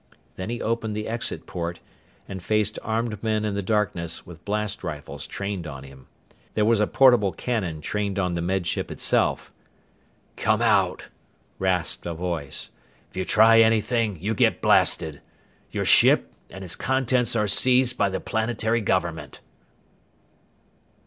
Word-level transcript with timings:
Then 0.35 0.49
he 0.49 0.63
opened 0.63 0.95
the 0.95 1.07
exit 1.07 1.45
port 1.45 1.79
and 2.27 2.41
faced 2.41 2.79
armed 2.81 3.21
men 3.21 3.45
in 3.45 3.53
the 3.53 3.61
darkness, 3.61 4.25
with 4.25 4.43
blast 4.45 4.83
rifles 4.83 5.27
trained 5.27 5.67
on 5.67 5.83
him. 5.83 6.07
There 6.55 6.65
was 6.65 6.79
a 6.79 6.87
portable 6.87 7.31
cannon 7.33 7.81
trained 7.81 8.17
on 8.17 8.33
the 8.33 8.41
Med 8.41 8.65
Ship 8.65 8.89
itself. 8.89 9.51
"Come 10.37 10.59
out!" 10.59 11.09
rasped 11.59 12.07
a 12.07 12.15
voice. 12.15 12.71
"If 13.11 13.15
you 13.17 13.23
try 13.25 13.59
anything 13.59 14.17
you 14.19 14.33
get 14.33 14.59
blasted! 14.59 15.21
Your 15.69 15.85
ship 15.85 16.33
and 16.49 16.63
its 16.63 16.75
contents 16.75 17.35
are 17.35 17.47
seized 17.47 17.95
by 17.95 18.09
the 18.09 18.19
planetary 18.19 18.81
government!" 18.81 19.39